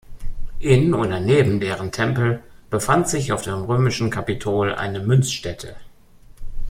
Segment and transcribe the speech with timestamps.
[0.61, 5.75] In oder neben deren Tempel befand sich auf dem römischen Kapitol eine Münzstätte.